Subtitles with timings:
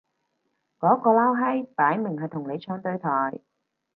[0.79, 3.39] 嗰個撈閪擺明係同你唱對台